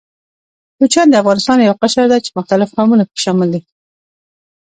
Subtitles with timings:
[0.77, 3.61] کوچيان د افغانستان يو قشر ده، چې مختلف قومونه پکښې شامل دي.